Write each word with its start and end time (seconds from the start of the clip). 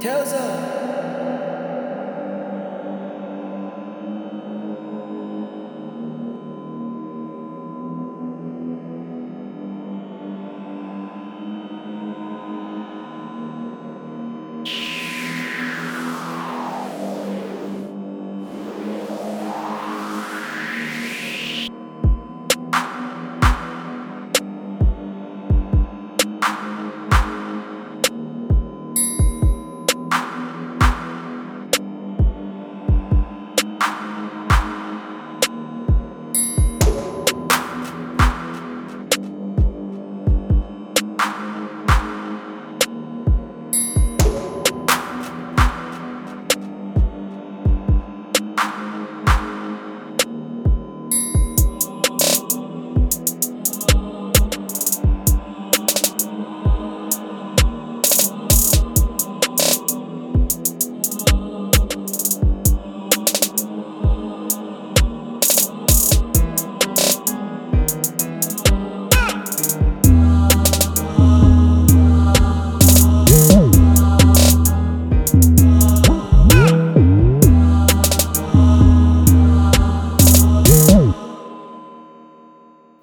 Tells 0.00 0.32
us. 0.32 0.77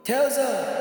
Tells 0.06 0.38
up. 0.38 0.75